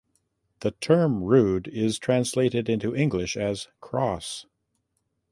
The 0.61 0.71
term 0.71 1.23
"rood" 1.23 1.67
is 1.67 1.99
translated 1.99 2.67
into 2.67 2.95
English 2.95 3.37
as 3.37 3.67
"cross". 3.81 4.47